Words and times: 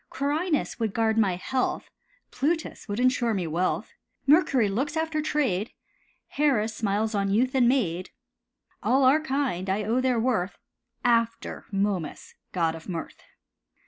Quirinus 0.09 0.79
would 0.79 0.95
guard 0.95 1.15
my 1.19 1.35
health, 1.35 1.91
Plutus 2.31 2.87
would 2.87 2.99
insure 2.99 3.35
me 3.35 3.45
wealth; 3.45 3.93
Mercury 4.25 4.67
looks 4.67 4.97
after 4.97 5.21
trade, 5.21 5.73
Hera 6.27 6.67
smiles 6.69 7.13
on 7.13 7.29
youth 7.29 7.53
and 7.53 7.69
maid. 7.69 8.09
All 8.81 9.03
are 9.03 9.21
kind, 9.21 9.69
I 9.69 9.83
own 9.83 10.01
their 10.01 10.19
worth, 10.19 10.57
After 11.05 11.67
Momus, 11.71 12.33
god 12.51 12.73
of 12.73 12.89
mirth. 12.89 13.21